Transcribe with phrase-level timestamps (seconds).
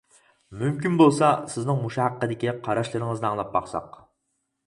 [0.61, 4.01] مۇمكىن بولسا سىزنىڭ مۇشۇ ھەققىدىكى قاراشلىرىڭىزنى ئاڭلاپ باقساق.